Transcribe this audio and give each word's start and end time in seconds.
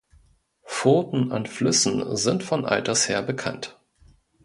Furten 0.63 1.29
in 1.31 1.45
Flüssen 1.45 2.17
sind 2.17 2.41
von 2.41 2.65
alters 2.65 3.07
her 3.07 3.21
bekannt. 3.21 3.79